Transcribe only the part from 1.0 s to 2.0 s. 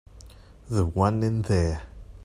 in there.